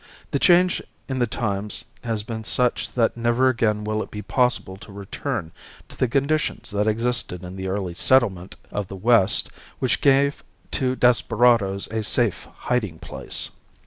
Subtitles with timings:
[0.31, 4.75] The change in the times has been such that never again will it be possible
[4.77, 5.51] to return
[5.89, 10.95] to the conditions that existed in the early settlement of the west which gave to
[10.95, 13.51] desperadoes a safe hiding place.